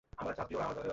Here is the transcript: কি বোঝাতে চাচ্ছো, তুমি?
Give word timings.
কি 0.01 0.13
বোঝাতে 0.17 0.35
চাচ্ছো, 0.37 0.57
তুমি? 0.75 0.89